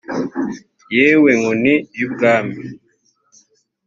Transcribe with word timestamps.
yawe 0.97 1.29
nkoni 1.39 1.73
y 1.97 2.01
ubwami 2.07 2.57